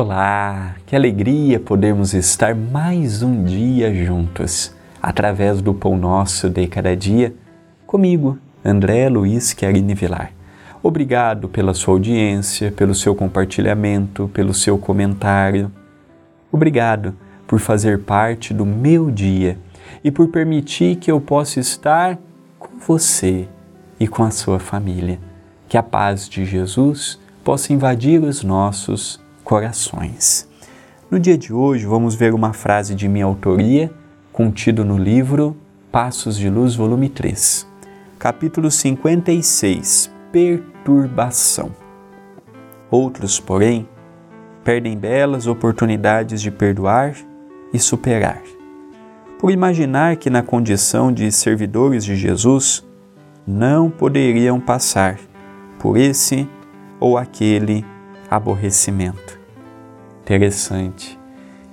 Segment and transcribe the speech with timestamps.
[0.00, 6.94] Olá, que alegria podermos estar mais um dia juntos, através do Pão Nosso de Cada
[6.94, 7.34] Dia,
[7.84, 10.30] comigo, André Luiz Querini Vilar.
[10.84, 15.68] Obrigado pela sua audiência, pelo seu compartilhamento, pelo seu comentário.
[16.52, 19.58] Obrigado por fazer parte do meu dia
[20.04, 22.16] e por permitir que eu possa estar
[22.56, 23.48] com você
[23.98, 25.18] e com a sua família.
[25.68, 30.46] Que a paz de Jesus possa invadir os nossos corações.
[31.10, 33.90] No dia de hoje, vamos ver uma frase de minha autoria,
[34.30, 35.56] contido no livro
[35.90, 37.66] Passos de Luz, volume 3,
[38.18, 41.70] capítulo 56 Perturbação.
[42.90, 43.88] Outros, porém,
[44.62, 47.14] perdem belas oportunidades de perdoar
[47.72, 48.42] e superar.
[49.38, 52.86] Por imaginar que, na condição de servidores de Jesus,
[53.46, 55.18] não poderiam passar
[55.78, 56.46] por esse
[57.00, 57.82] ou aquele
[58.30, 59.37] aborrecimento
[60.28, 61.18] interessante.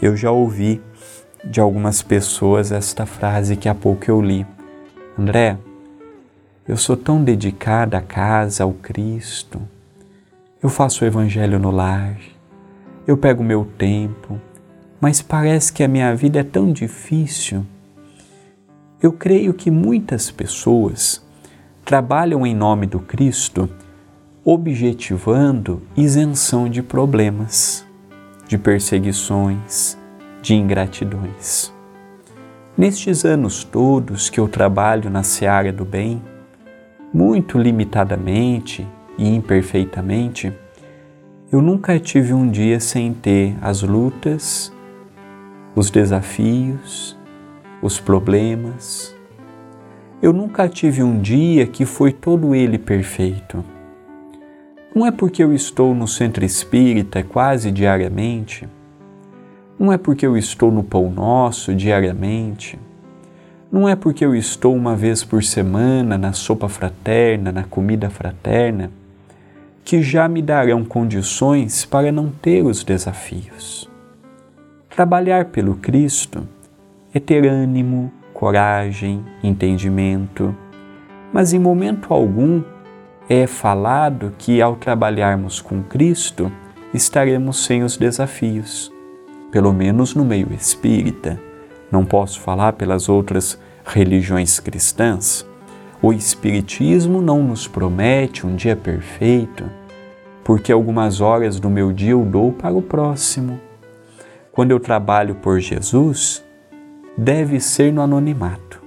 [0.00, 0.82] Eu já ouvi
[1.42, 4.46] de algumas pessoas esta frase que há pouco eu li.
[5.18, 5.56] André,
[6.68, 9.60] eu sou tão dedicada à casa, ao Cristo.
[10.62, 12.18] Eu faço o evangelho no lar.
[13.06, 14.38] Eu pego meu tempo,
[15.00, 17.64] mas parece que a minha vida é tão difícil.
[19.02, 21.24] Eu creio que muitas pessoas
[21.86, 23.68] trabalham em nome do Cristo
[24.44, 27.90] objetivando isenção de problemas
[28.52, 29.96] de perseguições,
[30.42, 31.72] de ingratidões.
[32.76, 36.22] Nestes anos todos que eu trabalho na seara do bem,
[37.14, 38.86] muito limitadamente
[39.16, 40.52] e imperfeitamente,
[41.50, 44.70] eu nunca tive um dia sem ter as lutas,
[45.74, 47.18] os desafios,
[47.80, 49.16] os problemas.
[50.20, 53.64] Eu nunca tive um dia que foi todo ele perfeito.
[54.94, 58.68] Não é porque eu estou no centro espírita quase diariamente,
[59.78, 62.78] não é porque eu estou no Pão Nosso diariamente,
[63.70, 68.90] não é porque eu estou uma vez por semana na sopa fraterna, na comida fraterna,
[69.82, 73.88] que já me darão condições para não ter os desafios.
[74.90, 76.46] Trabalhar pelo Cristo
[77.14, 80.54] é ter ânimo, coragem, entendimento,
[81.32, 82.62] mas em momento algum
[83.28, 86.50] é falado que ao trabalharmos com Cristo
[86.92, 88.92] estaremos sem os desafios,
[89.50, 91.38] pelo menos no meio espírita.
[91.90, 95.46] Não posso falar pelas outras religiões cristãs.
[96.00, 99.64] O Espiritismo não nos promete um dia perfeito,
[100.42, 103.60] porque algumas horas do meu dia eu dou para o próximo.
[104.50, 106.44] Quando eu trabalho por Jesus,
[107.16, 108.82] deve ser no anonimato.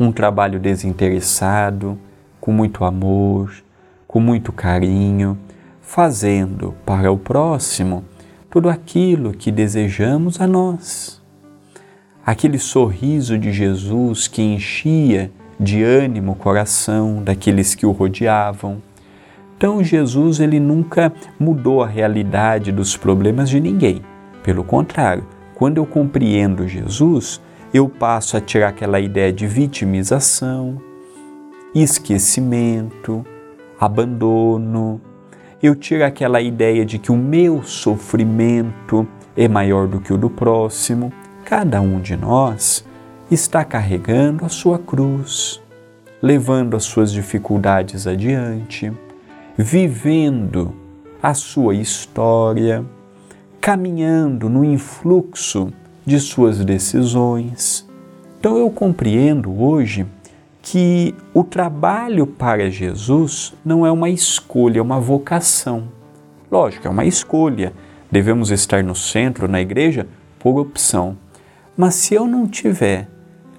[0.00, 1.98] Um trabalho desinteressado,
[2.42, 3.54] com muito amor,
[4.08, 5.38] com muito carinho,
[5.80, 8.04] fazendo para o próximo
[8.50, 11.22] tudo aquilo que desejamos a nós.
[12.26, 18.82] Aquele sorriso de Jesus que enchia de ânimo o coração daqueles que o rodeavam.
[19.56, 24.02] Então Jesus ele nunca mudou a realidade dos problemas de ninguém.
[24.42, 27.40] Pelo contrário, quando eu compreendo Jesus,
[27.72, 30.82] eu passo a tirar aquela ideia de vitimização,
[31.74, 33.24] esquecimento,
[33.78, 35.00] abandono.
[35.62, 39.06] Eu tiro aquela ideia de que o meu sofrimento
[39.36, 41.12] é maior do que o do próximo.
[41.44, 42.84] Cada um de nós
[43.30, 45.62] está carregando a sua cruz,
[46.20, 48.92] levando as suas dificuldades adiante,
[49.56, 50.74] vivendo
[51.22, 52.84] a sua história,
[53.60, 55.72] caminhando no influxo
[56.04, 57.88] de suas decisões.
[58.38, 60.04] Então eu compreendo hoje
[60.62, 65.88] que o trabalho para Jesus não é uma escolha, é uma vocação.
[66.50, 67.72] Lógico, é uma escolha.
[68.10, 70.06] Devemos estar no centro, na igreja,
[70.38, 71.16] por opção.
[71.76, 73.08] Mas se eu não tiver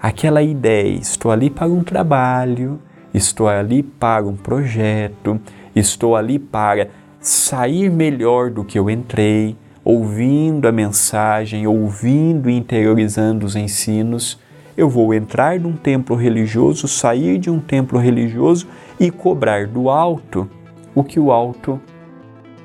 [0.00, 2.78] aquela ideia, estou ali para um trabalho,
[3.14, 5.40] estou ali para um projeto,
[5.74, 6.88] estou ali para
[7.18, 14.38] sair melhor do que eu entrei, ouvindo a mensagem, ouvindo e interiorizando os ensinos,
[14.80, 18.66] eu vou entrar num templo religioso, sair de um templo religioso
[18.98, 20.48] e cobrar do alto
[20.94, 21.78] o que o alto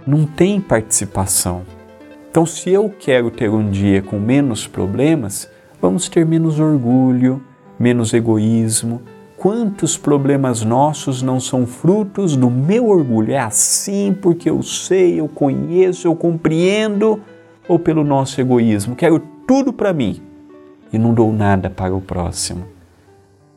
[0.08, 1.64] não tem participação.
[2.32, 5.50] Então, se eu quero ter um dia com menos problemas,
[5.82, 7.42] vamos ter menos orgulho,
[7.78, 9.02] menos egoísmo.
[9.36, 13.34] Quantos problemas nossos não são frutos do meu orgulho?
[13.34, 17.20] É assim porque eu sei, eu conheço, eu compreendo,
[17.68, 18.96] ou pelo nosso egoísmo?
[18.96, 20.22] Quero tudo para mim
[20.96, 22.66] e não dou nada para o próximo.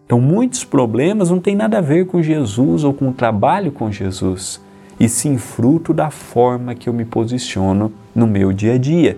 [0.04, 3.90] Então, muitos problemas não têm nada a ver com Jesus ou com o trabalho com
[3.92, 4.60] Jesus,
[4.98, 9.16] e sim fruto da forma que eu me posiciono no meu dia a dia.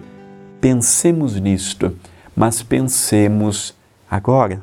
[0.61, 1.97] Pensemos nisto,
[2.37, 3.75] mas pensemos
[4.11, 4.61] agora.